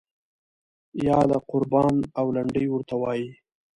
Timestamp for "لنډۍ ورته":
2.35-2.95